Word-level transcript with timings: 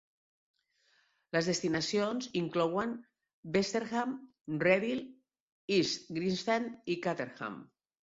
Les 1.37 1.49
destinacions 1.49 2.31
inclouen: 2.41 2.97
Westerham, 3.59 4.19
Redhill, 4.67 5.07
East 5.81 6.13
Grinstead 6.21 6.77
i 6.97 7.01
Caterham. 7.09 7.67